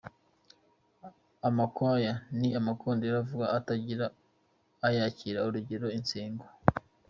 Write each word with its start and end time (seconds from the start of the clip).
Amakwaya: 1.47 2.13
Ni 2.39 2.49
amakondera 2.59 3.15
avuga 3.23 3.45
atagira 3.57 4.05
ayakira, 4.87 5.39
Urugero:Insengo. 5.47 6.45